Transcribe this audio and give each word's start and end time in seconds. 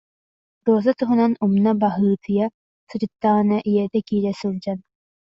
Роза 0.65 0.91
туһунан 0.99 1.33
умна 1.45 1.71
быһыытыйа 1.81 2.45
сырыттаҕына, 2.89 3.57
ийэтэ 3.69 3.99
киирэ 4.07 4.33
сылдьан: 4.39 4.79